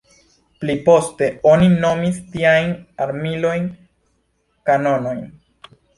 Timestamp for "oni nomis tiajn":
1.49-2.73